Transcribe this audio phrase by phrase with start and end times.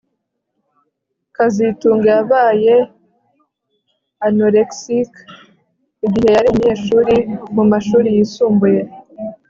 [1.35, 2.75] kazitunga yabaye
[4.25, 5.11] anorexic
[6.05, 7.15] igihe yari umunyeshuri
[7.55, 8.81] mu mashuri yisumbuye